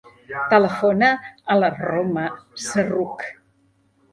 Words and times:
Telefona 0.53 1.09
a 1.55 1.59
la 1.65 1.69
Roma 1.75 2.25
Serroukh. 2.65 3.29